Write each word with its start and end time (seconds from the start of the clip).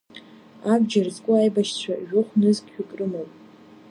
Абџьар 0.71 1.07
зку 1.15 1.31
аибашьцәа 1.35 1.93
жәохә 2.07 2.33
нызқьҩык 2.41 2.89
рымоуп. 2.97 3.31